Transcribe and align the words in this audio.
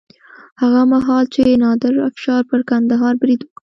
هغه 0.61 0.81
مهال 0.93 1.25
چې 1.33 1.41
نادر 1.63 1.93
افشار 2.09 2.41
پر 2.49 2.59
کندهار 2.69 3.13
برید 3.21 3.41
وکړ. 3.43 3.61